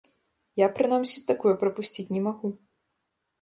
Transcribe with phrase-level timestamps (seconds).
[0.61, 2.53] Я, прынамсі, такое прапусціць не магу.